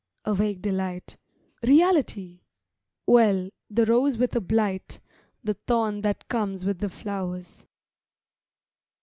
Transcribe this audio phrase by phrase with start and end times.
[0.25, 1.15] a vague delight;
[1.61, 2.41] Reality?
[3.05, 4.99] well, the rose with a blight,
[5.43, 7.67] The thorn that comes with the flowers.